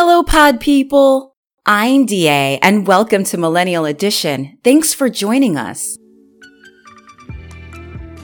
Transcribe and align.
Hello, 0.00 0.22
pod 0.22 0.60
people. 0.60 1.34
I'm 1.66 2.06
DA 2.06 2.60
and 2.62 2.86
welcome 2.86 3.24
to 3.24 3.36
Millennial 3.36 3.84
Edition. 3.84 4.56
Thanks 4.62 4.94
for 4.94 5.08
joining 5.08 5.56
us. 5.56 5.98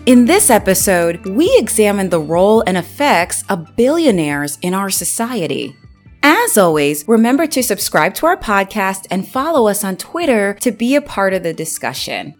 In 0.06 0.26
this 0.26 0.50
episode, 0.50 1.26
we 1.26 1.52
examine 1.58 2.10
the 2.10 2.20
role 2.20 2.62
and 2.64 2.76
effects 2.76 3.42
of 3.48 3.74
billionaires 3.74 4.56
in 4.62 4.72
our 4.72 4.88
society. 4.88 5.76
As 6.22 6.56
always, 6.56 7.08
remember 7.08 7.44
to 7.48 7.60
subscribe 7.60 8.14
to 8.14 8.26
our 8.26 8.36
podcast 8.36 9.08
and 9.10 9.26
follow 9.26 9.66
us 9.66 9.82
on 9.82 9.96
Twitter 9.96 10.54
to 10.60 10.70
be 10.70 10.94
a 10.94 11.02
part 11.02 11.34
of 11.34 11.42
the 11.42 11.52
discussion. 11.52 12.36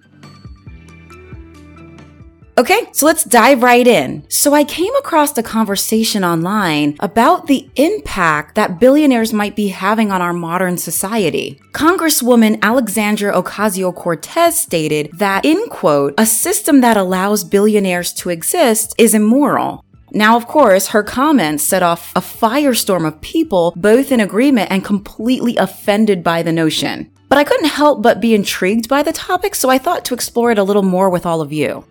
Okay, 2.57 2.89
so 2.93 3.07
let's 3.07 3.25
dive 3.25 3.65
right 3.65 3.85
in. 3.85 4.25
So 4.31 4.55
I 4.55 4.63
came 4.63 4.95
across 4.95 5.37
a 5.37 5.43
conversation 5.43 6.23
online 6.23 6.95
about 7.01 7.49
the 7.49 7.69
impact 7.75 8.55
that 8.55 8.79
billionaires 8.79 9.33
might 9.33 9.57
be 9.57 9.69
having 9.69 10.13
on 10.13 10.23
our 10.23 10.33
modern 10.33 10.79
society. 10.79 11.61
Congresswoman 11.73 12.63
Alexandra 12.63 13.33
Ocasio-Cortez 13.35 14.57
stated 14.57 15.11
that, 15.15 15.45
in 15.45 15.67
quote, 15.69 16.15
a 16.17 16.25
system 16.25 16.81
that 16.81 16.97
allows 16.97 17.43
billionaires 17.43 18.13
to 18.13 18.31
exist 18.31 18.95
is 18.99 19.15
immoral. 19.15 19.85
Now, 20.13 20.37
of 20.37 20.47
course, 20.47 20.89
her 20.89 21.03
comments 21.03 21.65
set 21.65 21.83
off 21.83 22.13
a 22.15 22.21
firestorm 22.21 23.05
of 23.05 23.21
people, 23.21 23.73
both 23.75 24.13
in 24.13 24.21
agreement 24.21 24.71
and 24.71 24.85
completely 24.85 25.57
offended 25.57 26.23
by 26.23 26.45
the 26.45 26.53
notion. 26.53 27.11
But 27.29 27.39
I 27.39 27.43
couldn't 27.43 27.67
help 27.67 28.01
but 28.01 28.21
be 28.21 28.33
intrigued 28.33 28.89
by 28.89 29.03
the 29.03 29.13
topic, 29.13 29.57
so 29.57 29.71
I 29.71 29.79
thought 29.79 30.05
to 30.05 30.15
explore 30.15 30.53
it 30.53 30.59
a 30.59 30.63
little 30.63 30.85
more 30.85 31.11
with 31.11 31.27
all 31.27 31.41
of 31.41 31.53
you. 31.53 31.85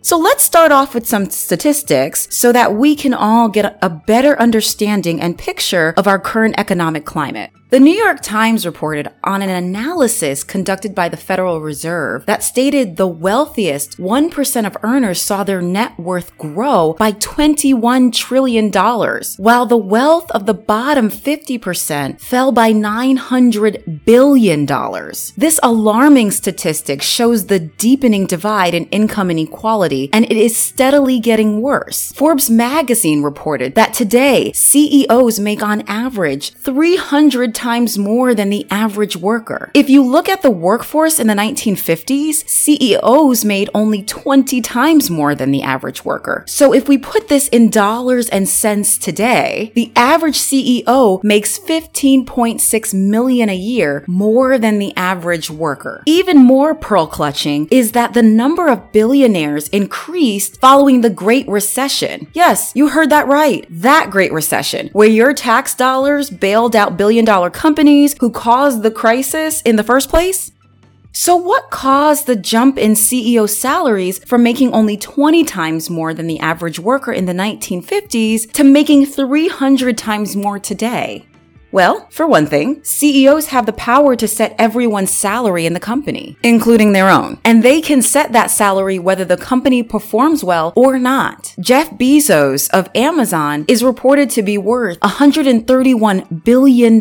So 0.00 0.16
let's 0.16 0.44
start 0.44 0.70
off 0.70 0.94
with 0.94 1.06
some 1.06 1.28
statistics 1.28 2.28
so 2.30 2.52
that 2.52 2.74
we 2.74 2.94
can 2.94 3.12
all 3.12 3.48
get 3.48 3.78
a 3.82 3.90
better 3.90 4.40
understanding 4.40 5.20
and 5.20 5.36
picture 5.36 5.92
of 5.96 6.06
our 6.06 6.18
current 6.18 6.54
economic 6.56 7.04
climate. 7.04 7.50
The 7.70 7.80
New 7.80 7.92
York 7.92 8.22
Times 8.22 8.64
reported 8.64 9.08
on 9.22 9.42
an 9.42 9.50
analysis 9.50 10.42
conducted 10.42 10.94
by 10.94 11.10
the 11.10 11.18
Federal 11.18 11.60
Reserve 11.60 12.24
that 12.24 12.42
stated 12.42 12.96
the 12.96 13.06
wealthiest 13.06 13.98
1% 13.98 14.66
of 14.66 14.78
earners 14.82 15.20
saw 15.20 15.44
their 15.44 15.60
net 15.60 15.98
worth 15.98 16.38
grow 16.38 16.94
by 16.98 17.12
$21 17.12 18.10
trillion, 18.14 18.72
while 19.36 19.66
the 19.66 19.76
wealth 19.76 20.30
of 20.30 20.46
the 20.46 20.54
bottom 20.54 21.10
50% 21.10 22.22
fell 22.22 22.52
by 22.52 22.72
$900 22.72 24.06
billion. 24.06 24.64
This 25.36 25.60
alarming 25.62 26.30
statistic 26.30 27.02
shows 27.02 27.48
the 27.48 27.60
deepening 27.60 28.24
divide 28.24 28.72
in 28.72 28.86
income 28.86 29.30
inequality, 29.30 30.08
and 30.14 30.24
it 30.24 30.38
is 30.38 30.56
steadily 30.56 31.20
getting 31.20 31.60
worse. 31.60 32.12
Forbes 32.12 32.48
magazine 32.48 33.22
reported 33.22 33.74
that 33.74 33.92
today, 33.92 34.52
CEOs 34.54 35.38
make 35.38 35.62
on 35.62 35.82
average 35.82 36.54
300 36.54 37.57
times 37.58 37.98
more 37.98 38.34
than 38.34 38.50
the 38.50 38.66
average 38.70 39.16
worker. 39.16 39.70
If 39.74 39.90
you 39.90 40.02
look 40.04 40.28
at 40.28 40.42
the 40.42 40.50
workforce 40.50 41.18
in 41.18 41.26
the 41.26 41.34
1950s, 41.34 42.48
CEOs 42.48 43.44
made 43.44 43.68
only 43.74 44.02
20 44.04 44.60
times 44.62 45.10
more 45.10 45.34
than 45.34 45.50
the 45.50 45.62
average 45.62 46.04
worker. 46.04 46.44
So 46.46 46.72
if 46.72 46.88
we 46.88 46.96
put 46.96 47.28
this 47.28 47.48
in 47.48 47.68
dollars 47.68 48.28
and 48.28 48.48
cents 48.48 48.96
today, 48.96 49.72
the 49.74 49.90
average 49.96 50.38
CEO 50.38 51.22
makes 51.24 51.58
15.6 51.58 52.94
million 52.94 53.48
a 53.48 53.56
year 53.56 54.04
more 54.06 54.56
than 54.56 54.78
the 54.78 54.96
average 54.96 55.50
worker. 55.50 56.02
Even 56.06 56.38
more 56.38 56.74
pearl 56.76 57.08
clutching 57.08 57.66
is 57.72 57.92
that 57.92 58.14
the 58.14 58.22
number 58.22 58.68
of 58.68 58.92
billionaires 58.92 59.68
increased 59.70 60.60
following 60.60 61.00
the 61.00 61.10
Great 61.10 61.48
Recession. 61.48 62.28
Yes, 62.32 62.70
you 62.76 62.88
heard 62.90 63.10
that 63.10 63.26
right. 63.26 63.66
That 63.68 64.10
Great 64.10 64.32
Recession, 64.32 64.90
where 64.92 65.08
your 65.08 65.34
tax 65.34 65.74
dollars 65.74 66.30
bailed 66.30 66.76
out 66.76 66.96
billion 66.96 67.24
dollar 67.24 67.47
companies 67.50 68.16
who 68.18 68.30
caused 68.30 68.82
the 68.82 68.90
crisis 68.90 69.62
in 69.62 69.76
the 69.76 69.82
first 69.82 70.08
place? 70.08 70.52
So, 71.12 71.36
what 71.36 71.70
caused 71.70 72.26
the 72.26 72.36
jump 72.36 72.78
in 72.78 72.92
CEO 72.92 73.48
salaries 73.48 74.22
from 74.24 74.42
making 74.42 74.72
only 74.72 74.96
20 74.96 75.44
times 75.44 75.90
more 75.90 76.14
than 76.14 76.26
the 76.26 76.38
average 76.40 76.78
worker 76.78 77.12
in 77.12 77.26
the 77.26 77.32
1950s 77.32 78.52
to 78.52 78.64
making 78.64 79.06
300 79.06 79.98
times 79.98 80.36
more 80.36 80.58
today? 80.58 81.27
Well, 81.70 82.06
for 82.10 82.26
one 82.26 82.46
thing, 82.46 82.82
CEOs 82.82 83.48
have 83.48 83.66
the 83.66 83.74
power 83.74 84.16
to 84.16 84.26
set 84.26 84.54
everyone's 84.58 85.10
salary 85.10 85.66
in 85.66 85.74
the 85.74 85.80
company, 85.80 86.38
including 86.42 86.92
their 86.92 87.10
own. 87.10 87.38
And 87.44 87.62
they 87.62 87.82
can 87.82 88.00
set 88.00 88.32
that 88.32 88.50
salary 88.50 88.98
whether 88.98 89.26
the 89.26 89.36
company 89.36 89.82
performs 89.82 90.42
well 90.42 90.72
or 90.74 90.98
not. 90.98 91.54
Jeff 91.60 91.90
Bezos 91.90 92.70
of 92.70 92.88
Amazon 92.94 93.66
is 93.68 93.84
reported 93.84 94.30
to 94.30 94.42
be 94.42 94.56
worth 94.56 94.98
$131 95.00 96.44
billion, 96.44 97.00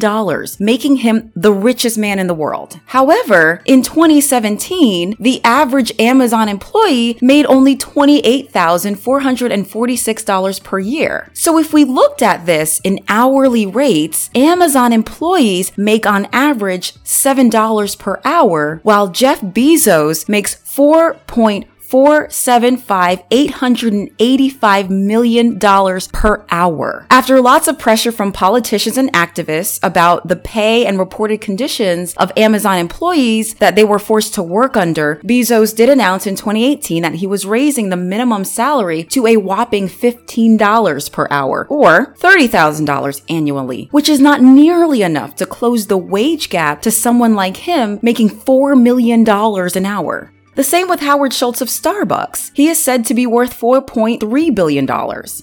making 0.60 0.98
him 0.98 1.32
the 1.34 1.54
richest 1.54 1.98
man 1.98 2.20
in 2.20 2.28
the 2.28 2.34
world. 2.34 2.78
However, 2.88 3.62
in 3.66 3.82
2017, 3.82 5.16
the 5.18 5.42
average 5.46 5.98
Amazon 5.98 6.50
employee 6.50 7.18
made 7.22 7.46
only 7.46 7.78
$28,446 7.78 10.64
per 10.64 10.80
year. 10.80 11.32
So 11.34 11.58
if 11.58 11.72
we 11.72 11.86
looked 11.86 12.22
at 12.22 12.46
this 12.46 12.82
in 12.84 13.00
hourly 13.08 13.66
rates, 13.66 14.30
Amazon 14.36 14.57
Amazon 14.58 14.92
employees 14.92 15.72
make 15.78 16.08
on 16.08 16.28
average 16.34 16.96
$7 17.04 18.00
per 18.00 18.20
hour, 18.26 18.80
while 18.82 19.08
Jeff 19.08 19.40
Bezos 19.40 20.28
makes 20.28 20.56
4.4 20.56 21.68
475 21.88 23.30
$885 23.30 24.90
million 24.90 25.60
per 25.60 26.46
hour. 26.50 27.08
After 27.10 27.42
lots 27.42 27.68
of 27.68 27.80
pressure 27.80 28.12
from 28.12 28.32
politicians 28.32 28.98
and 28.98 29.12
activists 29.14 29.80
about 29.82 30.28
the 30.28 30.36
pay 30.36 30.86
and 30.86 31.00
reported 31.00 31.42
conditions 31.42 32.14
of 32.16 32.32
Amazon 32.36 32.78
employees 32.78 33.54
that 33.56 33.76
they 33.76 33.84
were 33.84 34.00
forced 34.00 34.34
to 34.34 34.44
work 34.44 34.76
under, 34.76 35.18
Bezos 35.18 35.76
did 35.76 35.90
announce 35.90 36.28
in 36.28 36.36
2018 36.36 37.04
that 37.04 37.16
he 37.16 37.28
was 37.28 37.46
raising 37.46 37.90
the 37.90 37.96
minimum 37.98 38.44
salary 38.44 39.04
to 39.06 39.26
a 39.26 39.38
whopping 39.38 39.88
$15 39.88 41.12
per 41.12 41.28
hour 41.30 41.66
or 41.70 42.14
$30,000 42.16 43.22
annually, 43.30 43.88
which 43.92 44.10
is 44.10 44.20
not 44.20 44.42
nearly 44.42 45.02
enough 45.02 45.36
to 45.36 45.46
close 45.46 45.88
the 45.88 45.98
wage 45.98 46.50
gap 46.50 46.82
to 46.82 46.92
someone 46.92 47.34
like 47.34 47.58
him 47.58 48.00
making 48.02 48.30
$4 48.30 48.80
million 48.82 49.28
an 49.28 49.86
hour. 49.86 50.32
The 50.58 50.64
same 50.64 50.90
with 50.90 51.02
Howard 51.02 51.34
Schultz 51.34 51.62
of 51.62 51.68
Starbucks. 51.68 52.50
He 52.56 52.68
is 52.68 52.84
said 52.84 53.06
to 53.06 53.14
be 53.14 53.28
worth 53.28 53.54
$4.3 53.60 54.56
billion. 54.56 54.88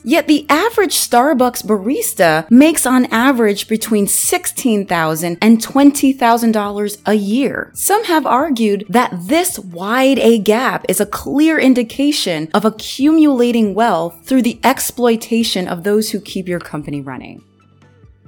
Yet 0.03 0.27
the 0.27 0.45
average 0.49 0.97
Starbucks 0.97 1.65
barista 1.65 2.51
makes 2.51 2.85
on 2.85 3.05
average 3.13 3.69
between 3.69 4.07
$16,000 4.07 5.39
and 5.41 5.63
$20,000 5.63 7.03
a 7.07 7.15
year. 7.15 7.71
Some 7.75 8.03
have 8.07 8.27
argued 8.27 8.87
that 8.89 9.17
this 9.17 9.57
wide 9.57 10.19
a 10.19 10.41
gap 10.41 10.85
is 10.89 11.01
a 11.01 11.07
clear 11.07 11.61
indication 11.61 12.51
of 12.53 12.65
accumulating 12.65 13.73
wealth 13.73 14.21
through 14.25 14.43
the 14.43 14.59
exploitation 14.65 15.69
of 15.69 15.85
those 15.85 16.11
who 16.11 16.21
keep 16.21 16.49
your 16.49 16.59
company 16.59 17.01
running. 17.01 17.45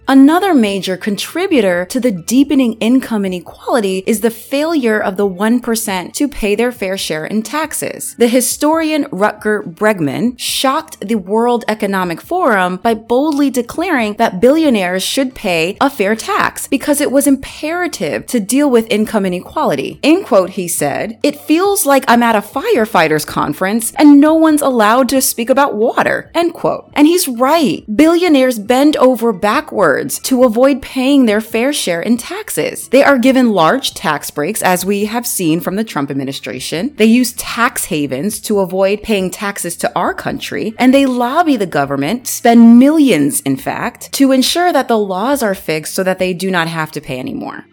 Another 0.09 0.55
major 0.55 0.97
contributor 0.97 1.85
to 1.87 1.99
the 1.99 2.13
deepening 2.13 2.75
income 2.75 3.25
inequality 3.25 4.05
is 4.07 4.21
the 4.21 4.31
failure 4.31 5.01
of 5.01 5.17
the 5.17 5.29
1% 5.29 6.13
to 6.13 6.29
pay 6.29 6.55
their 6.55 6.71
fair 6.71 6.97
share 6.97 7.27
in 7.27 7.43
taxes. 7.43 8.15
The 8.15 8.29
historian 8.29 9.07
Rutger 9.07 9.65
Bregman 9.65 10.39
shocked 10.39 11.01
the 11.01 11.17
World 11.17 11.65
Economic 11.67 12.21
Forum 12.21 12.77
by 12.77 12.95
boldly 12.95 13.51
declaring 13.51 14.15
that 14.15 14.41
billionaires 14.41 15.03
should 15.03 15.35
pay 15.35 15.77
a 15.81 15.91
fair 15.91 16.15
tax 16.15 16.69
because 16.69 17.01
it 17.01 17.11
was 17.11 17.27
imperative 17.27 18.27
to 18.27 18.39
deal 18.39 18.71
with 18.71 18.87
income 18.89 19.27
inequality. 19.27 19.99
In 20.05 20.23
quote, 20.23 20.51
he 20.51 20.69
said, 20.69 21.19
It 21.25 21.41
feels 21.41 21.85
like 21.85 22.05
I'm 22.07 22.23
at 22.23 22.37
a 22.37 22.41
firefighters 22.41 23.27
conference 23.27 23.93
and 23.97 24.21
no 24.21 24.35
one's 24.35 24.63
allowed 24.63 25.09
to 25.09 25.21
speak 25.21 25.51
about 25.51 25.75
water, 25.75 26.31
end 26.33 26.55
quote. 26.55 26.93
And 26.93 27.09
he's 27.09 27.27
right. 27.27 27.85
Billionaires 27.93 28.61
bend 28.61 28.97
over 28.99 29.33
backwards 29.33 29.96
to 30.05 30.45
avoid 30.45 30.83
paying 30.83 31.27
their 31.27 31.41
fair 31.41 31.73
share 31.73 32.03
in 32.03 32.17
taxes. 32.17 32.89
They 32.89 33.03
are 33.03 33.19
given 33.19 33.51
large 33.51 33.95
tax 33.95 34.31
breaks, 34.31 34.63
as 34.63 34.85
we 34.85 35.07
have 35.07 35.27
seen 35.27 35.61
from 35.61 35.77
the 35.77 35.85
Trump 35.85 36.11
administration. 36.11 36.95
They 36.97 37.07
use 37.07 37.33
tax 37.33 37.87
havens 37.87 38.41
to 38.41 38.61
avoid 38.61 39.03
paying 39.03 39.31
taxes 39.31 39.77
to 39.79 39.93
our 39.97 40.15
country, 40.15 40.75
and 40.79 40.93
they 40.93 41.07
lobby 41.07 41.57
the 41.57 41.67
government, 41.67 42.27
spend 42.29 42.79
millions, 42.79 43.41
in 43.41 43.57
fact, 43.57 44.13
to 44.13 44.33
ensure 44.33 44.73
that 44.73 44.89
the 44.89 44.99
laws 44.99 45.43
are 45.43 45.55
fixed 45.55 45.95
so 45.95 46.03
that 46.03 46.19
they 46.19 46.35
do 46.35 46.51
not 46.51 46.69
have 46.69 46.93
to 46.93 47.01
pay 47.01 47.19
anymore. 47.19 47.65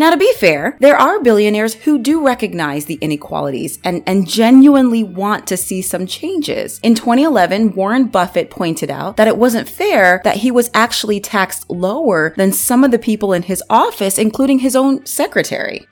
Now, 0.00 0.08
to 0.08 0.16
be 0.16 0.32
fair, 0.32 0.78
there 0.80 0.96
are 0.96 1.20
billionaires 1.20 1.74
who 1.74 1.98
do 1.98 2.24
recognize 2.24 2.86
the 2.86 2.94
inequalities 3.02 3.78
and, 3.84 4.02
and 4.06 4.26
genuinely 4.26 5.04
want 5.04 5.46
to 5.48 5.58
see 5.58 5.82
some 5.82 6.06
changes. 6.06 6.80
In 6.82 6.94
2011, 6.94 7.74
Warren 7.74 8.06
Buffett 8.06 8.48
pointed 8.48 8.90
out 8.90 9.18
that 9.18 9.28
it 9.28 9.36
wasn't 9.36 9.68
fair 9.68 10.22
that 10.24 10.38
he 10.38 10.50
was 10.50 10.70
actually 10.72 11.20
taxed 11.20 11.68
lower 11.68 12.32
than 12.38 12.50
some 12.50 12.82
of 12.82 12.92
the 12.92 12.98
people 12.98 13.34
in 13.34 13.42
his 13.42 13.62
office, 13.68 14.16
including 14.16 14.60
his 14.60 14.74
own 14.74 15.04
secretary. 15.04 15.86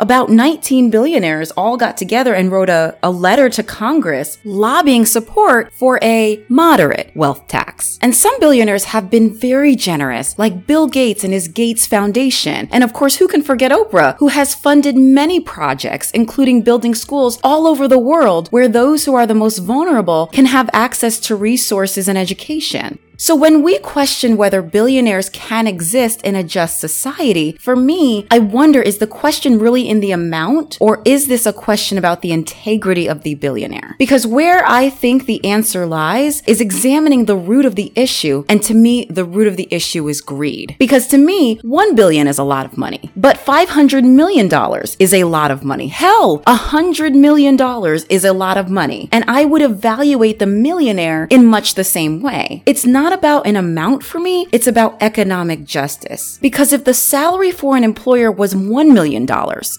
About 0.00 0.30
19 0.30 0.90
billionaires 0.90 1.50
all 1.50 1.76
got 1.76 1.96
together 1.96 2.32
and 2.32 2.52
wrote 2.52 2.68
a, 2.68 2.96
a 3.02 3.10
letter 3.10 3.50
to 3.50 3.64
Congress 3.64 4.38
lobbying 4.44 5.04
support 5.04 5.72
for 5.72 5.98
a 6.04 6.40
moderate 6.48 7.10
wealth 7.16 7.48
tax. 7.48 7.98
And 8.00 8.14
some 8.14 8.38
billionaires 8.38 8.84
have 8.84 9.10
been 9.10 9.34
very 9.34 9.74
generous, 9.74 10.38
like 10.38 10.68
Bill 10.68 10.86
Gates 10.86 11.24
and 11.24 11.32
his 11.32 11.48
Gates 11.48 11.84
Foundation. 11.84 12.68
And 12.70 12.84
of 12.84 12.92
course, 12.92 13.16
who 13.16 13.26
can 13.26 13.42
forget 13.42 13.72
Oprah, 13.72 14.16
who 14.18 14.28
has 14.28 14.54
funded 14.54 14.96
many 14.96 15.40
projects, 15.40 16.12
including 16.12 16.62
building 16.62 16.94
schools 16.94 17.40
all 17.42 17.66
over 17.66 17.88
the 17.88 17.98
world 17.98 18.46
where 18.50 18.68
those 18.68 19.04
who 19.04 19.16
are 19.16 19.26
the 19.26 19.34
most 19.34 19.58
vulnerable 19.58 20.28
can 20.28 20.46
have 20.46 20.70
access 20.72 21.18
to 21.18 21.34
resources 21.34 22.06
and 22.06 22.16
education. 22.16 23.00
So 23.20 23.34
when 23.34 23.64
we 23.64 23.80
question 23.80 24.36
whether 24.36 24.62
billionaires 24.62 25.28
can 25.28 25.66
exist 25.66 26.22
in 26.22 26.36
a 26.36 26.44
just 26.44 26.78
society, 26.78 27.58
for 27.60 27.74
me, 27.74 28.28
I 28.30 28.38
wonder 28.38 28.80
is 28.80 28.98
the 28.98 29.08
question 29.08 29.58
really 29.58 29.88
in 29.88 29.98
the 29.98 30.12
amount 30.12 30.78
or 30.80 31.02
is 31.04 31.26
this 31.26 31.44
a 31.44 31.52
question 31.52 31.98
about 31.98 32.22
the 32.22 32.30
integrity 32.30 33.08
of 33.08 33.24
the 33.24 33.34
billionaire? 33.34 33.96
Because 33.98 34.24
where 34.24 34.64
I 34.64 34.88
think 34.88 35.26
the 35.26 35.44
answer 35.44 35.84
lies 35.84 36.44
is 36.46 36.60
examining 36.60 37.24
the 37.24 37.34
root 37.34 37.64
of 37.64 37.74
the 37.74 37.92
issue. 37.96 38.44
And 38.48 38.62
to 38.62 38.72
me, 38.72 39.08
the 39.10 39.24
root 39.24 39.48
of 39.48 39.56
the 39.56 39.66
issue 39.68 40.06
is 40.06 40.20
greed. 40.20 40.76
Because 40.78 41.08
to 41.08 41.18
me, 41.18 41.58
one 41.62 41.96
billion 41.96 42.28
is 42.28 42.38
a 42.38 42.44
lot 42.44 42.66
of 42.66 42.78
money, 42.78 43.10
but 43.16 43.36
$500 43.36 44.04
million 44.04 44.48
is 45.00 45.12
a 45.12 45.24
lot 45.24 45.50
of 45.50 45.64
money. 45.64 45.88
Hell, 45.88 46.38
$100 46.46 47.16
million 47.16 47.56
is 48.08 48.24
a 48.24 48.32
lot 48.32 48.56
of 48.56 48.70
money. 48.70 49.08
And 49.10 49.24
I 49.26 49.44
would 49.44 49.62
evaluate 49.62 50.38
the 50.38 50.46
millionaire 50.46 51.26
in 51.30 51.44
much 51.46 51.74
the 51.74 51.82
same 51.82 52.22
way. 52.22 52.62
It's 52.64 52.86
not 52.86 53.07
not 53.08 53.18
about 53.18 53.46
an 53.46 53.56
amount 53.56 54.04
for 54.04 54.18
me, 54.18 54.46
it's 54.52 54.66
about 54.66 55.02
economic 55.02 55.64
justice. 55.64 56.38
Because 56.42 56.74
if 56.74 56.84
the 56.84 56.92
salary 56.92 57.50
for 57.50 57.74
an 57.74 57.82
employer 57.82 58.30
was 58.30 58.52
$1 58.52 58.92
million 58.92 59.26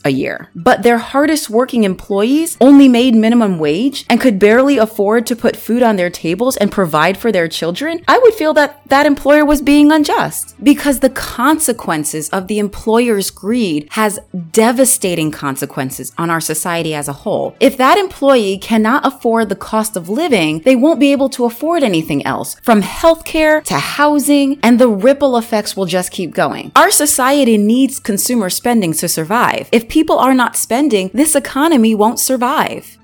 a 0.04 0.10
year, 0.10 0.50
but 0.56 0.82
their 0.82 0.98
hardest 0.98 1.48
working 1.48 1.84
employees 1.84 2.58
only 2.60 2.88
made 2.88 3.14
minimum 3.14 3.60
wage 3.60 4.04
and 4.10 4.20
could 4.20 4.40
barely 4.40 4.80
afford 4.80 5.28
to 5.28 5.36
put 5.36 5.56
food 5.56 5.84
on 5.84 5.96
their 5.96 6.10
tables 6.10 6.58
and 6.58 6.72
provide 6.72 7.18
for 7.18 7.32
their 7.32 7.48
children, 7.48 8.02
I 8.08 8.18
would 8.18 8.34
feel 8.34 8.54
that 8.56 8.82
that 8.88 9.06
employer 9.06 9.46
was 9.46 9.62
being 9.62 9.92
unjust. 9.92 10.56
Because 10.64 11.00
the 11.00 11.12
consequences 11.12 12.30
of 12.30 12.48
the 12.48 12.58
employer's 12.58 13.30
greed 13.30 13.90
has 13.92 14.20
devastating 14.52 15.30
consequences 15.30 16.14
on 16.18 16.32
our 16.32 16.42
society 16.42 16.96
as 16.96 17.08
a 17.08 17.14
whole. 17.14 17.56
If 17.60 17.78
that 17.78 18.00
employee 18.00 18.58
cannot 18.58 19.06
afford 19.06 19.50
the 19.50 19.56
cost 19.56 19.96
of 19.96 20.10
living, 20.10 20.62
they 20.62 20.76
won't 20.76 21.00
be 21.00 21.12
able 21.12 21.30
to 21.30 21.46
afford 21.46 21.84
anything 21.84 22.26
else 22.26 22.56
from 22.64 22.82
health 22.82 23.19
healthcare 23.20 23.64
to 23.66 23.76
housing, 23.76 24.60
and 24.64 24.80
the 24.80 24.90
ripple 24.90 25.38
effects 25.38 25.76
will 25.76 25.86
just 25.86 26.12
keep 26.12 26.34
going. 26.34 26.72
Our 26.76 26.92
society 26.92 27.58
needs 27.58 28.00
consumer 28.00 28.50
spending 28.50 28.94
to 28.94 29.08
survive. 29.08 29.70
If 29.72 29.90
people 29.90 30.20
are 30.20 30.34
not 30.34 30.56
spending, 30.56 31.10
this 31.14 31.36
economy 31.36 31.96
won't 31.96 32.20
survive. 32.20 32.99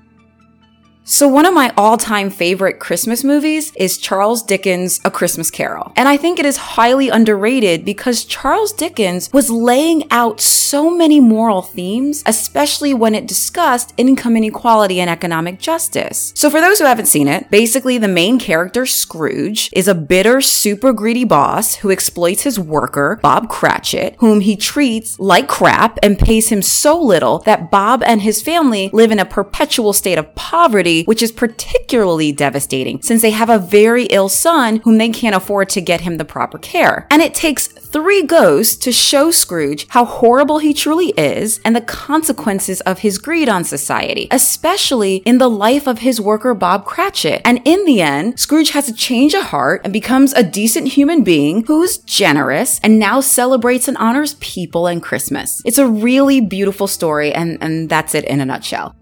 So 1.08 1.28
one 1.28 1.46
of 1.46 1.54
my 1.54 1.72
all-time 1.76 2.30
favorite 2.30 2.80
Christmas 2.80 3.22
movies 3.22 3.72
is 3.76 3.96
Charles 3.96 4.42
Dickens' 4.42 4.98
A 5.04 5.10
Christmas 5.10 5.52
Carol. 5.52 5.92
And 5.94 6.08
I 6.08 6.16
think 6.16 6.40
it 6.40 6.44
is 6.44 6.56
highly 6.56 7.10
underrated 7.10 7.84
because 7.84 8.24
Charles 8.24 8.72
Dickens 8.72 9.32
was 9.32 9.48
laying 9.48 10.10
out 10.10 10.40
so 10.40 10.90
many 10.90 11.20
moral 11.20 11.62
themes, 11.62 12.24
especially 12.26 12.92
when 12.92 13.14
it 13.14 13.28
discussed 13.28 13.94
income 13.96 14.36
inequality 14.36 14.98
and 14.98 15.08
economic 15.08 15.60
justice. 15.60 16.32
So 16.34 16.50
for 16.50 16.60
those 16.60 16.80
who 16.80 16.86
haven't 16.86 17.06
seen 17.06 17.28
it, 17.28 17.52
basically 17.52 17.98
the 17.98 18.08
main 18.08 18.40
character, 18.40 18.84
Scrooge, 18.84 19.70
is 19.72 19.86
a 19.86 19.94
bitter, 19.94 20.40
super 20.40 20.92
greedy 20.92 21.24
boss 21.24 21.76
who 21.76 21.92
exploits 21.92 22.42
his 22.42 22.58
worker, 22.58 23.20
Bob 23.22 23.48
Cratchit, 23.48 24.16
whom 24.18 24.40
he 24.40 24.56
treats 24.56 25.20
like 25.20 25.46
crap 25.46 26.00
and 26.02 26.18
pays 26.18 26.48
him 26.48 26.62
so 26.62 27.00
little 27.00 27.38
that 27.46 27.70
Bob 27.70 28.02
and 28.02 28.22
his 28.22 28.42
family 28.42 28.90
live 28.92 29.12
in 29.12 29.20
a 29.20 29.24
perpetual 29.24 29.92
state 29.92 30.18
of 30.18 30.34
poverty 30.34 30.95
which 31.04 31.22
is 31.22 31.32
particularly 31.32 32.32
devastating 32.32 33.00
since 33.02 33.22
they 33.22 33.30
have 33.30 33.50
a 33.50 33.58
very 33.58 34.04
ill 34.06 34.28
son 34.28 34.76
whom 34.84 34.98
they 34.98 35.08
can't 35.08 35.36
afford 35.36 35.68
to 35.70 35.80
get 35.80 36.00
him 36.02 36.16
the 36.16 36.24
proper 36.24 36.58
care. 36.58 37.06
And 37.10 37.22
it 37.22 37.34
takes 37.34 37.66
three 37.66 38.22
ghosts 38.22 38.76
to 38.76 38.92
show 38.92 39.30
Scrooge 39.30 39.86
how 39.88 40.04
horrible 40.04 40.58
he 40.58 40.74
truly 40.74 41.08
is 41.16 41.60
and 41.64 41.74
the 41.74 41.80
consequences 41.80 42.80
of 42.82 42.98
his 42.98 43.18
greed 43.18 43.48
on 43.48 43.64
society, 43.64 44.28
especially 44.30 45.16
in 45.18 45.38
the 45.38 45.50
life 45.50 45.86
of 45.86 46.00
his 46.00 46.20
worker 46.20 46.54
Bob 46.54 46.84
Cratchit. 46.84 47.40
And 47.44 47.60
in 47.64 47.84
the 47.84 48.00
end, 48.00 48.38
Scrooge 48.38 48.70
has 48.70 48.88
a 48.88 48.94
change 48.94 49.34
of 49.34 49.44
heart 49.44 49.80
and 49.84 49.92
becomes 49.92 50.32
a 50.32 50.42
decent 50.42 50.88
human 50.88 51.24
being 51.24 51.64
who's 51.66 51.98
generous 51.98 52.80
and 52.82 52.98
now 52.98 53.20
celebrates 53.20 53.88
and 53.88 53.96
honors 53.96 54.34
people 54.34 54.86
and 54.86 55.02
Christmas. 55.02 55.62
It's 55.64 55.78
a 55.78 55.86
really 55.86 56.40
beautiful 56.40 56.86
story 56.86 57.32
and, 57.32 57.58
and 57.60 57.88
that's 57.88 58.14
it 58.14 58.24
in 58.24 58.40
a 58.40 58.44
nutshell. 58.44 58.94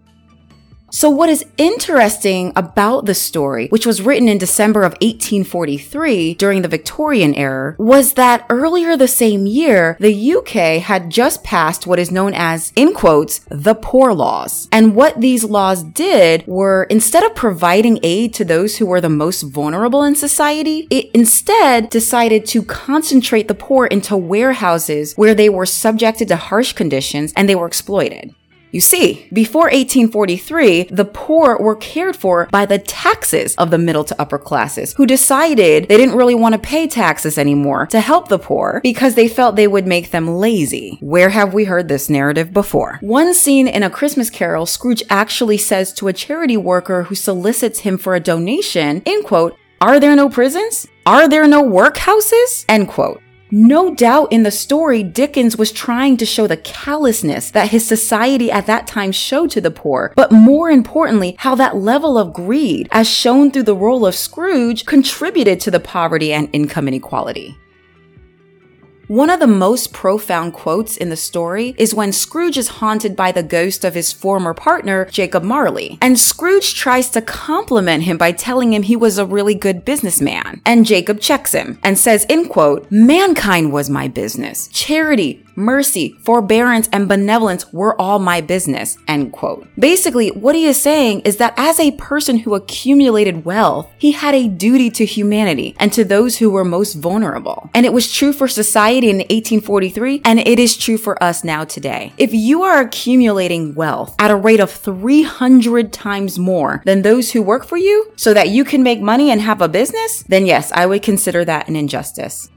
So 0.94 1.10
what 1.10 1.28
is 1.28 1.44
interesting 1.58 2.52
about 2.54 3.04
the 3.04 3.16
story, 3.16 3.66
which 3.66 3.84
was 3.84 4.00
written 4.00 4.28
in 4.28 4.38
December 4.38 4.84
of 4.84 4.92
1843 4.92 6.34
during 6.34 6.62
the 6.62 6.68
Victorian 6.68 7.34
era, 7.34 7.74
was 7.78 8.12
that 8.12 8.46
earlier 8.48 8.96
the 8.96 9.08
same 9.08 9.44
year, 9.44 9.96
the 9.98 10.34
UK 10.34 10.80
had 10.80 11.10
just 11.10 11.42
passed 11.42 11.84
what 11.84 11.98
is 11.98 12.12
known 12.12 12.32
as, 12.32 12.72
in 12.76 12.94
quotes, 12.94 13.40
the 13.48 13.74
poor 13.74 14.14
laws. 14.14 14.68
And 14.70 14.94
what 14.94 15.20
these 15.20 15.42
laws 15.42 15.82
did 15.82 16.46
were 16.46 16.84
instead 16.84 17.24
of 17.24 17.34
providing 17.34 17.98
aid 18.04 18.32
to 18.34 18.44
those 18.44 18.76
who 18.76 18.86
were 18.86 19.00
the 19.00 19.08
most 19.08 19.42
vulnerable 19.42 20.04
in 20.04 20.14
society, 20.14 20.86
it 20.90 21.10
instead 21.12 21.90
decided 21.90 22.46
to 22.46 22.62
concentrate 22.62 23.48
the 23.48 23.56
poor 23.56 23.86
into 23.86 24.16
warehouses 24.16 25.14
where 25.14 25.34
they 25.34 25.48
were 25.48 25.66
subjected 25.66 26.28
to 26.28 26.36
harsh 26.36 26.72
conditions 26.72 27.32
and 27.34 27.48
they 27.48 27.56
were 27.56 27.66
exploited. 27.66 28.32
You 28.74 28.80
see, 28.80 29.28
before 29.32 29.66
1843, 29.66 30.88
the 30.90 31.04
poor 31.04 31.56
were 31.58 31.76
cared 31.76 32.16
for 32.16 32.48
by 32.50 32.66
the 32.66 32.80
taxes 32.80 33.54
of 33.54 33.70
the 33.70 33.78
middle 33.78 34.02
to 34.02 34.20
upper 34.20 34.36
classes, 34.36 34.94
who 34.94 35.06
decided 35.06 35.86
they 35.86 35.96
didn't 35.96 36.16
really 36.16 36.34
want 36.34 36.54
to 36.54 36.58
pay 36.58 36.88
taxes 36.88 37.38
anymore 37.38 37.86
to 37.86 38.00
help 38.00 38.26
the 38.26 38.38
poor 38.40 38.80
because 38.82 39.14
they 39.14 39.28
felt 39.28 39.54
they 39.54 39.68
would 39.68 39.86
make 39.86 40.10
them 40.10 40.26
lazy. 40.26 40.98
Where 41.00 41.30
have 41.30 41.54
we 41.54 41.66
heard 41.66 41.86
this 41.86 42.10
narrative 42.10 42.52
before? 42.52 42.98
One 43.00 43.32
scene 43.32 43.68
in 43.68 43.84
A 43.84 43.90
Christmas 43.90 44.28
Carol, 44.28 44.66
Scrooge 44.66 45.04
actually 45.08 45.58
says 45.58 45.92
to 45.92 46.08
a 46.08 46.12
charity 46.12 46.56
worker 46.56 47.04
who 47.04 47.14
solicits 47.14 47.78
him 47.78 47.96
for 47.96 48.16
a 48.16 48.20
donation, 48.20 49.02
in 49.04 49.22
quote, 49.22 49.56
are 49.80 50.00
there 50.00 50.16
no 50.16 50.28
prisons? 50.28 50.88
Are 51.06 51.28
there 51.28 51.46
no 51.46 51.62
workhouses? 51.62 52.64
End 52.68 52.88
quote. 52.88 53.20
No 53.56 53.94
doubt 53.94 54.32
in 54.32 54.42
the 54.42 54.50
story, 54.50 55.04
Dickens 55.04 55.56
was 55.56 55.70
trying 55.70 56.16
to 56.16 56.26
show 56.26 56.48
the 56.48 56.56
callousness 56.56 57.52
that 57.52 57.68
his 57.68 57.86
society 57.86 58.50
at 58.50 58.66
that 58.66 58.88
time 58.88 59.12
showed 59.12 59.52
to 59.52 59.60
the 59.60 59.70
poor, 59.70 60.12
but 60.16 60.32
more 60.32 60.70
importantly, 60.70 61.36
how 61.38 61.54
that 61.54 61.76
level 61.76 62.18
of 62.18 62.32
greed, 62.32 62.88
as 62.90 63.08
shown 63.08 63.52
through 63.52 63.62
the 63.62 63.76
role 63.76 64.06
of 64.06 64.16
Scrooge, 64.16 64.84
contributed 64.86 65.60
to 65.60 65.70
the 65.70 65.78
poverty 65.78 66.32
and 66.32 66.48
income 66.52 66.88
inequality. 66.88 67.56
One 69.06 69.28
of 69.28 69.38
the 69.38 69.46
most 69.46 69.92
profound 69.92 70.54
quotes 70.54 70.96
in 70.96 71.10
the 71.10 71.16
story 71.16 71.74
is 71.76 71.94
when 71.94 72.10
Scrooge 72.10 72.56
is 72.56 72.68
haunted 72.68 73.14
by 73.14 73.32
the 73.32 73.42
ghost 73.42 73.84
of 73.84 73.92
his 73.92 74.12
former 74.12 74.54
partner, 74.54 75.04
Jacob 75.06 75.42
Marley. 75.42 75.98
And 76.00 76.18
Scrooge 76.18 76.74
tries 76.74 77.10
to 77.10 77.20
compliment 77.20 78.04
him 78.04 78.16
by 78.16 78.32
telling 78.32 78.72
him 78.72 78.82
he 78.82 78.96
was 78.96 79.18
a 79.18 79.26
really 79.26 79.54
good 79.54 79.84
businessman. 79.84 80.62
And 80.64 80.86
Jacob 80.86 81.20
checks 81.20 81.52
him 81.52 81.78
and 81.82 81.98
says, 81.98 82.24
in 82.30 82.48
quote, 82.48 82.90
mankind 82.90 83.74
was 83.74 83.90
my 83.90 84.08
business. 84.08 84.68
Charity, 84.68 85.44
mercy, 85.56 86.16
forbearance, 86.22 86.88
and 86.92 87.08
benevolence 87.08 87.72
were 87.72 88.00
all 88.00 88.18
my 88.18 88.40
business, 88.40 88.98
end 89.08 89.32
quote. 89.32 89.66
Basically, 89.78 90.28
what 90.30 90.54
he 90.54 90.66
is 90.66 90.80
saying 90.80 91.20
is 91.20 91.36
that 91.38 91.54
as 91.56 91.80
a 91.80 91.92
person 91.92 92.38
who 92.38 92.54
accumulated 92.54 93.44
wealth, 93.44 93.90
he 93.98 94.12
had 94.12 94.34
a 94.34 94.48
duty 94.48 94.90
to 94.90 95.04
humanity 95.04 95.74
and 95.78 95.92
to 95.92 96.04
those 96.04 96.38
who 96.38 96.50
were 96.50 96.64
most 96.64 96.94
vulnerable. 96.94 97.70
And 97.74 97.86
it 97.86 97.92
was 97.92 98.12
true 98.12 98.32
for 98.32 98.48
society 98.48 99.10
in 99.10 99.18
1843, 99.18 100.22
and 100.24 100.38
it 100.38 100.58
is 100.58 100.76
true 100.76 100.98
for 100.98 101.22
us 101.22 101.44
now 101.44 101.64
today. 101.64 102.12
If 102.18 102.32
you 102.32 102.62
are 102.62 102.80
accumulating 102.80 103.74
wealth 103.74 104.14
at 104.18 104.30
a 104.30 104.36
rate 104.36 104.60
of 104.60 104.70
300 104.70 105.92
times 105.92 106.38
more 106.38 106.82
than 106.84 107.02
those 107.02 107.32
who 107.32 107.42
work 107.42 107.64
for 107.64 107.76
you 107.76 108.12
so 108.16 108.34
that 108.34 108.48
you 108.48 108.64
can 108.64 108.82
make 108.82 109.00
money 109.00 109.30
and 109.30 109.40
have 109.40 109.60
a 109.60 109.68
business, 109.68 110.22
then 110.24 110.46
yes, 110.46 110.72
I 110.72 110.86
would 110.86 111.02
consider 111.02 111.44
that 111.44 111.68
an 111.68 111.76
injustice. 111.76 112.50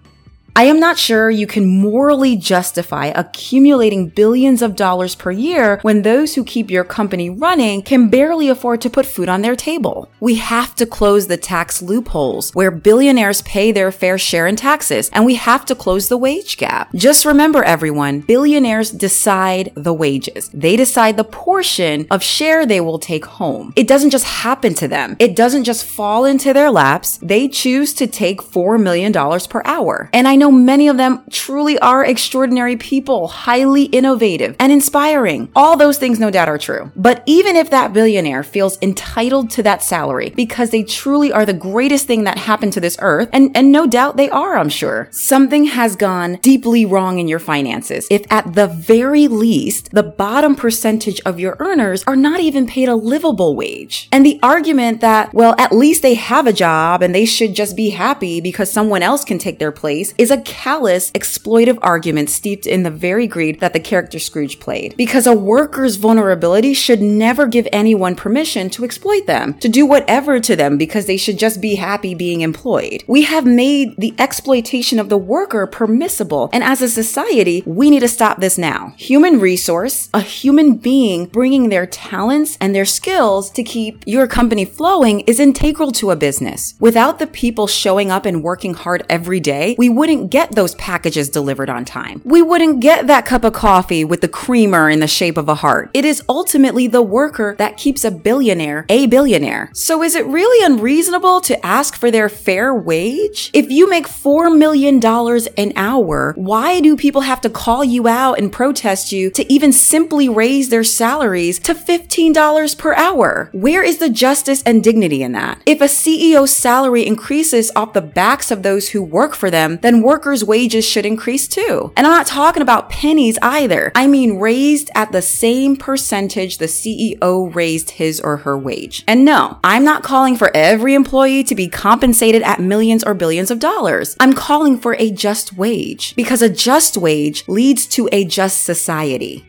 I 0.57 0.63
am 0.63 0.79
not 0.79 0.97
sure 0.97 1.29
you 1.29 1.45
can 1.45 1.67
morally 1.67 2.35
justify 2.35 3.13
accumulating 3.13 4.09
billions 4.09 4.63
of 4.63 4.75
dollars 4.75 5.13
per 5.13 5.29
year 5.29 5.77
when 5.83 6.01
those 6.01 6.33
who 6.33 6.43
keep 6.43 6.71
your 6.71 6.83
company 6.83 7.29
running 7.29 7.83
can 7.83 8.09
barely 8.09 8.49
afford 8.49 8.81
to 8.81 8.89
put 8.89 9.05
food 9.05 9.29
on 9.29 9.43
their 9.43 9.55
table. 9.55 10.09
We 10.19 10.33
have 10.37 10.73
to 10.77 10.87
close 10.87 11.27
the 11.27 11.37
tax 11.37 11.83
loopholes 11.83 12.55
where 12.55 12.71
billionaires 12.71 13.43
pay 13.43 13.71
their 13.71 13.91
fair 13.91 14.17
share 14.17 14.47
in 14.47 14.55
taxes, 14.55 15.11
and 15.13 15.27
we 15.27 15.35
have 15.35 15.63
to 15.65 15.75
close 15.75 16.09
the 16.09 16.17
wage 16.17 16.57
gap. 16.57 16.91
Just 16.95 17.23
remember, 17.23 17.61
everyone, 17.61 18.21
billionaires 18.21 18.89
decide 18.89 19.71
the 19.75 19.93
wages. 19.93 20.49
They 20.55 20.75
decide 20.75 21.17
the 21.17 21.23
portion 21.23 22.07
of 22.09 22.23
share 22.23 22.65
they 22.65 22.81
will 22.81 22.97
take 22.97 23.25
home. 23.25 23.73
It 23.75 23.87
doesn't 23.87 24.09
just 24.09 24.25
happen 24.25 24.73
to 24.73 24.87
them. 24.87 25.17
It 25.19 25.35
doesn't 25.35 25.65
just 25.65 25.85
fall 25.85 26.25
into 26.25 26.51
their 26.51 26.71
laps. 26.71 27.19
They 27.21 27.47
choose 27.47 27.93
to 27.93 28.07
take 28.07 28.41
$4 28.41 28.81
million 28.81 29.13
per 29.13 29.61
hour. 29.63 30.09
And 30.11 30.27
I 30.27 30.35
know 30.35 30.46
know 30.47 30.57
many 30.57 30.87
of 30.87 30.97
them 30.97 31.23
truly 31.29 31.77
are 31.79 32.05
extraordinary 32.05 32.77
people, 32.77 33.27
highly 33.27 33.83
innovative 33.83 34.55
and 34.59 34.71
inspiring. 34.71 35.49
All 35.55 35.77
those 35.77 35.97
things 35.97 36.19
no 36.19 36.31
doubt 36.31 36.49
are 36.49 36.57
true. 36.57 36.91
But 36.95 37.23
even 37.25 37.55
if 37.55 37.69
that 37.69 37.93
billionaire 37.93 38.43
feels 38.43 38.77
entitled 38.81 39.49
to 39.51 39.63
that 39.63 39.83
salary 39.83 40.29
because 40.29 40.69
they 40.69 40.83
truly 40.83 41.31
are 41.31 41.45
the 41.45 41.53
greatest 41.53 42.07
thing 42.07 42.23
that 42.23 42.37
happened 42.37 42.73
to 42.73 42.79
this 42.79 42.97
earth, 43.01 43.29
and, 43.33 43.55
and 43.55 43.71
no 43.71 43.87
doubt 43.87 44.17
they 44.17 44.29
are, 44.29 44.57
I'm 44.57 44.69
sure, 44.69 45.07
something 45.11 45.65
has 45.65 45.95
gone 45.95 46.35
deeply 46.41 46.85
wrong 46.85 47.19
in 47.19 47.27
your 47.27 47.39
finances. 47.39 48.07
If 48.09 48.25
at 48.31 48.53
the 48.53 48.67
very 48.67 49.27
least, 49.27 49.91
the 49.91 50.03
bottom 50.03 50.55
percentage 50.55 51.19
of 51.25 51.39
your 51.39 51.57
earners 51.59 52.03
are 52.07 52.15
not 52.15 52.39
even 52.39 52.67
paid 52.67 52.89
a 52.89 52.95
livable 52.95 53.55
wage. 53.55 54.07
And 54.11 54.25
the 54.25 54.39
argument 54.41 55.01
that, 55.01 55.33
well, 55.33 55.55
at 55.57 55.71
least 55.71 56.01
they 56.01 56.13
have 56.13 56.47
a 56.47 56.53
job 56.53 57.01
and 57.01 57.13
they 57.13 57.25
should 57.25 57.55
just 57.55 57.75
be 57.75 57.89
happy 57.89 58.39
because 58.41 58.71
someone 58.71 59.03
else 59.03 59.25
can 59.25 59.37
take 59.37 59.59
their 59.59 59.71
place 59.71 60.13
is 60.17 60.31
a 60.31 60.36
callous, 60.41 61.11
exploitive 61.11 61.77
argument 61.81 62.29
steeped 62.29 62.65
in 62.65 62.83
the 62.83 62.91
very 62.91 63.27
greed 63.27 63.59
that 63.59 63.73
the 63.73 63.79
character 63.79 64.19
Scrooge 64.19 64.59
played. 64.59 64.95
Because 64.97 65.27
a 65.27 65.33
worker's 65.33 65.95
vulnerability 65.95 66.73
should 66.73 67.01
never 67.01 67.47
give 67.47 67.67
anyone 67.71 68.15
permission 68.15 68.69
to 68.71 68.83
exploit 68.83 69.25
them, 69.27 69.53
to 69.55 69.69
do 69.69 69.85
whatever 69.85 70.39
to 70.39 70.55
them 70.55 70.77
because 70.77 71.05
they 71.05 71.17
should 71.17 71.37
just 71.37 71.61
be 71.61 71.75
happy 71.75 72.13
being 72.13 72.41
employed. 72.41 73.03
We 73.07 73.23
have 73.23 73.45
made 73.45 73.95
the 73.97 74.13
exploitation 74.17 74.99
of 74.99 75.09
the 75.09 75.17
worker 75.17 75.65
permissible, 75.67 76.49
and 76.53 76.63
as 76.63 76.81
a 76.81 76.89
society, 76.89 77.63
we 77.65 77.89
need 77.89 78.01
to 78.01 78.07
stop 78.07 78.39
this 78.39 78.57
now. 78.57 78.93
Human 78.97 79.39
resource, 79.39 80.09
a 80.13 80.21
human 80.21 80.75
being 80.75 81.25
bringing 81.27 81.69
their 81.69 81.85
talents 81.85 82.57
and 82.59 82.73
their 82.73 82.85
skills 82.85 83.49
to 83.51 83.63
keep 83.63 84.03
your 84.05 84.27
company 84.27 84.65
flowing 84.65 85.21
is 85.21 85.39
integral 85.39 85.91
to 85.93 86.11
a 86.11 86.15
business. 86.15 86.75
Without 86.79 87.19
the 87.19 87.27
people 87.27 87.67
showing 87.67 88.11
up 88.11 88.25
and 88.25 88.43
working 88.43 88.73
hard 88.73 89.05
every 89.09 89.39
day, 89.39 89.75
we 89.77 89.89
wouldn't 90.17 90.31
get 90.31 90.55
those 90.55 90.73
packages 90.75 91.29
delivered 91.29 91.69
on 91.69 91.85
time. 91.85 92.21
We 92.25 92.41
wouldn't 92.41 92.79
get 92.79 93.05
that 93.05 93.25
cup 93.25 93.43
of 93.43 93.53
coffee 93.53 94.03
with 94.03 94.21
the 94.21 94.27
creamer 94.27 94.89
in 94.89 94.99
the 94.99 95.07
shape 95.07 95.37
of 95.37 95.47
a 95.47 95.55
heart. 95.55 95.91
It 95.93 96.05
is 96.05 96.23
ultimately 96.27 96.87
the 96.87 97.03
worker 97.03 97.55
that 97.59 97.77
keeps 97.77 98.03
a 98.03 98.09
billionaire 98.09 98.85
a 98.89 99.05
billionaire. 99.05 99.69
So 99.73 100.01
is 100.01 100.15
it 100.15 100.25
really 100.25 100.65
unreasonable 100.65 101.41
to 101.41 101.65
ask 101.65 101.95
for 101.95 102.09
their 102.09 102.29
fair 102.29 102.73
wage? 102.73 103.51
If 103.53 103.69
you 103.69 103.87
make 103.89 104.07
$4 104.07 104.57
million 104.57 104.99
an 105.05 105.73
hour, 105.75 106.33
why 106.35 106.79
do 106.79 106.97
people 106.97 107.21
have 107.21 107.41
to 107.41 107.49
call 107.49 107.83
you 107.83 108.07
out 108.07 108.39
and 108.39 108.51
protest 108.51 109.11
you 109.11 109.29
to 109.31 109.53
even 109.53 109.71
simply 109.71 110.27
raise 110.27 110.69
their 110.69 110.83
salaries 110.83 111.59
to 111.59 111.75
$15 111.75 112.77
per 112.77 112.95
hour? 112.95 113.49
Where 113.53 113.83
is 113.83 113.99
the 113.99 114.09
justice 114.09 114.63
and 114.63 114.83
dignity 114.83 115.21
in 115.21 115.33
that? 115.33 115.61
If 115.67 115.79
a 115.79 115.85
CEO's 115.85 116.55
salary 116.55 117.05
increases 117.05 117.71
off 117.75 117.93
the 117.93 118.01
backs 118.01 118.49
of 118.49 118.63
those 118.63 118.89
who 118.89 119.03
work 119.03 119.35
for 119.35 119.51
them, 119.51 119.77
then 119.81 120.01
workers' 120.07 120.43
wages 120.43 120.85
should 120.85 121.05
increase 121.05 121.49
too. 121.49 121.91
And 121.97 122.07
I'm 122.07 122.13
not 122.13 122.25
talking 122.25 122.61
about 122.61 122.89
pennies 122.89 123.37
either. 123.41 123.91
I 123.93 124.07
mean 124.07 124.39
raised 124.39 124.89
at 124.95 125.11
the 125.11 125.21
same 125.21 125.75
percentage 125.75 126.57
the 126.57 126.65
CEO 126.65 127.53
raised 127.53 127.91
his 127.91 128.21
or 128.21 128.37
her 128.37 128.57
wage. 128.57 129.03
And 129.05 129.25
no, 129.25 129.59
I'm 129.65 129.83
not 129.83 130.03
calling 130.03 130.37
for 130.37 130.49
every 130.55 130.93
employee 130.93 131.43
to 131.43 131.55
be 131.55 131.67
compensated 131.67 132.41
at 132.43 132.61
millions 132.61 133.03
or 133.03 133.13
billions 133.13 133.51
of 133.51 133.59
dollars. 133.59 134.15
I'm 134.19 134.33
calling 134.33 134.77
for 134.77 134.95
a 134.95 135.11
just 135.11 135.57
wage 135.57 136.15
because 136.15 136.41
a 136.41 136.49
just 136.49 136.95
wage 136.95 137.43
leads 137.49 137.85
to 137.87 138.07
a 138.13 138.23
just 138.23 138.63
society. 138.63 139.46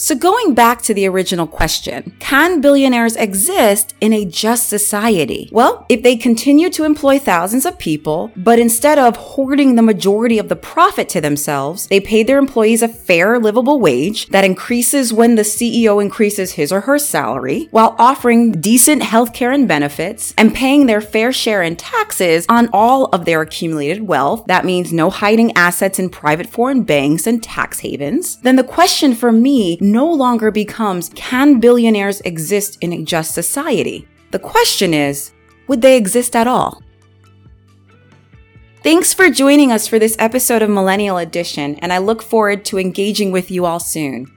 So 0.00 0.14
going 0.14 0.54
back 0.54 0.80
to 0.82 0.94
the 0.94 1.08
original 1.08 1.48
question, 1.48 2.16
can 2.20 2.60
billionaires 2.60 3.16
exist 3.16 3.96
in 4.00 4.12
a 4.12 4.24
just 4.24 4.68
society? 4.68 5.48
Well, 5.50 5.84
if 5.88 6.04
they 6.04 6.14
continue 6.14 6.70
to 6.70 6.84
employ 6.84 7.18
thousands 7.18 7.66
of 7.66 7.80
people, 7.80 8.30
but 8.36 8.60
instead 8.60 9.00
of 9.00 9.16
hoarding 9.16 9.74
the 9.74 9.82
majority 9.82 10.38
of 10.38 10.48
the 10.48 10.54
profit 10.54 11.08
to 11.08 11.20
themselves, 11.20 11.88
they 11.88 11.98
pay 11.98 12.22
their 12.22 12.38
employees 12.38 12.80
a 12.80 12.86
fair 12.86 13.40
livable 13.40 13.80
wage 13.80 14.28
that 14.28 14.44
increases 14.44 15.12
when 15.12 15.34
the 15.34 15.42
CEO 15.42 16.00
increases 16.00 16.52
his 16.52 16.70
or 16.70 16.82
her 16.82 17.00
salary, 17.00 17.66
while 17.72 17.96
offering 17.98 18.52
decent 18.52 19.02
healthcare 19.02 19.52
and 19.52 19.66
benefits 19.66 20.32
and 20.38 20.54
paying 20.54 20.86
their 20.86 21.00
fair 21.00 21.32
share 21.32 21.64
in 21.64 21.74
taxes 21.74 22.46
on 22.48 22.68
all 22.72 23.06
of 23.06 23.24
their 23.24 23.42
accumulated 23.42 24.06
wealth. 24.06 24.46
That 24.46 24.64
means 24.64 24.92
no 24.92 25.10
hiding 25.10 25.56
assets 25.56 25.98
in 25.98 26.08
private 26.08 26.46
foreign 26.46 26.84
banks 26.84 27.26
and 27.26 27.42
tax 27.42 27.80
havens. 27.80 28.36
Then 28.42 28.54
the 28.54 28.62
question 28.62 29.12
for 29.12 29.32
me 29.32 29.76
no 29.92 30.12
longer 30.12 30.50
becomes 30.50 31.10
can 31.14 31.60
billionaires 31.60 32.20
exist 32.22 32.78
in 32.80 32.92
a 32.92 33.02
just 33.02 33.34
society? 33.34 34.06
The 34.30 34.38
question 34.38 34.94
is, 34.94 35.32
would 35.66 35.82
they 35.82 35.96
exist 35.96 36.36
at 36.36 36.46
all? 36.46 36.82
Thanks 38.82 39.12
for 39.12 39.28
joining 39.28 39.72
us 39.72 39.88
for 39.88 39.98
this 39.98 40.16
episode 40.18 40.62
of 40.62 40.70
Millennial 40.70 41.18
Edition, 41.18 41.74
and 41.76 41.92
I 41.92 41.98
look 41.98 42.22
forward 42.22 42.64
to 42.66 42.78
engaging 42.78 43.32
with 43.32 43.50
you 43.50 43.66
all 43.66 43.80
soon. 43.80 44.32